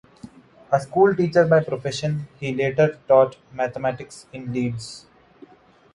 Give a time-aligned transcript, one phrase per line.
[0.71, 5.05] A schoolteacher by profession, he later taught mathematics in Leeds.